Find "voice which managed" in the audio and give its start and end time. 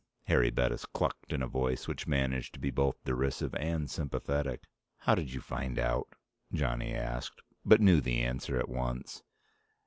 1.47-2.55